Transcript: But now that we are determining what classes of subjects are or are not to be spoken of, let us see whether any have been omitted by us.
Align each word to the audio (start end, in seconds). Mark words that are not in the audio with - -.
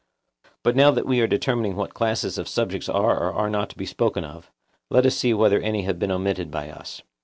But 0.63 0.75
now 0.75 0.89
that 0.89 1.05
we 1.05 1.21
are 1.21 1.27
determining 1.27 1.75
what 1.75 1.93
classes 1.93 2.39
of 2.39 2.47
subjects 2.47 2.89
are 2.89 3.19
or 3.23 3.31
are 3.33 3.51
not 3.51 3.69
to 3.69 3.77
be 3.77 3.85
spoken 3.85 4.23
of, 4.23 4.49
let 4.89 5.05
us 5.05 5.15
see 5.15 5.31
whether 5.31 5.59
any 5.59 5.83
have 5.83 5.99
been 5.99 6.09
omitted 6.09 6.49
by 6.49 6.71
us. 6.71 7.03